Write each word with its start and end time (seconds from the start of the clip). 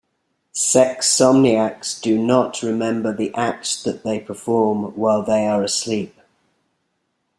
Sexsomniacs 0.55 2.01
do 2.01 2.17
not 2.17 2.63
remember 2.63 3.13
the 3.15 3.31
acts 3.35 3.83
that 3.83 4.03
they 4.03 4.19
perform 4.19 4.95
while 4.97 5.21
they 5.21 5.45
are 5.45 5.61
asleep. 5.61 6.19